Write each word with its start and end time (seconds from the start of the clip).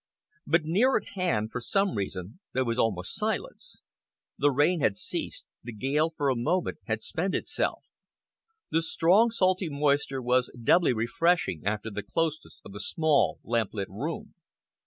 But 0.47 0.63
near 0.63 0.97
at 0.97 1.09
hand, 1.09 1.51
for 1.51 1.61
some 1.61 1.93
reason, 1.93 2.39
there 2.53 2.65
was 2.65 2.79
almost 2.79 3.13
silence. 3.13 3.83
The 4.35 4.49
rain 4.49 4.79
had 4.79 4.97
ceased, 4.97 5.45
the 5.61 5.71
gale 5.71 6.11
for 6.17 6.29
a 6.29 6.35
moment 6.35 6.79
had 6.87 7.03
spent 7.03 7.35
itself. 7.35 7.85
The 8.71 8.81
strong, 8.81 9.29
salty 9.29 9.69
moisture 9.69 10.19
was 10.23 10.49
doubly 10.59 10.93
refreshing 10.93 11.61
after 11.65 11.91
the 11.91 12.01
closeness 12.01 12.61
of 12.65 12.71
the 12.71 12.79
small, 12.79 13.37
lamplit 13.43 13.89
room. 13.89 14.33